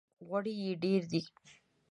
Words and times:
غوړي 0.27 0.53
یې 0.63 0.73
ډېر 0.83 1.01
دي! 1.11 1.21